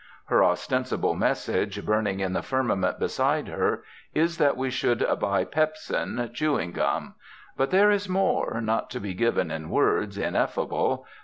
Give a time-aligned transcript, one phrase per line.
[0.29, 3.83] Her ostensible message, burning in the firmament beside her,
[4.15, 7.13] is that we should buy pepsin chewing gum.
[7.55, 11.05] But there is more, not to be given in words, ineffable.